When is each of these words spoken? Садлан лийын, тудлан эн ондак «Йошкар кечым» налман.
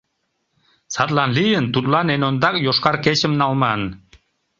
Садлан 0.93 1.29
лийын, 1.37 1.65
тудлан 1.73 2.07
эн 2.13 2.21
ондак 2.29 2.55
«Йошкар 2.65 2.95
кечым» 3.05 3.33
налман. 3.41 3.81